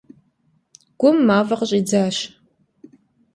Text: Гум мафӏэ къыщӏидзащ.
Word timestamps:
Гум 0.99 1.17
мафӏэ 1.27 1.55
къыщӏидзащ. 1.59 2.17